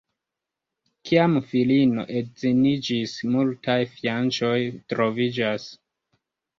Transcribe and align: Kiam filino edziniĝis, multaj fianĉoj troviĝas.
Kiam 1.09 1.35
filino 1.49 2.07
edziniĝis, 2.23 3.15
multaj 3.37 3.79
fianĉoj 3.95 4.55
troviĝas. 4.75 5.73